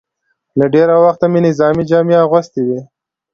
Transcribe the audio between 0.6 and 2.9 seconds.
ډېره وخته مې نظامي جامې اغوستې وې.